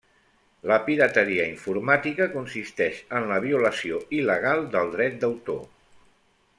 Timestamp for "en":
3.19-3.29